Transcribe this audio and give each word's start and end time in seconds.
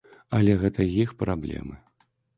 Але 0.37 0.55
гэта 0.63 0.87
іх 1.03 1.13
праблемы. 1.23 1.75